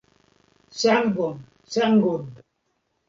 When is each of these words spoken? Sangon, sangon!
Sangon, 0.79 1.37
sangon! 1.73 2.25